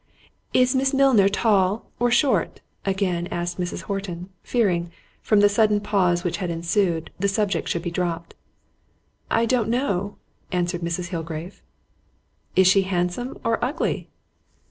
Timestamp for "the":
5.41-5.47, 7.19-7.27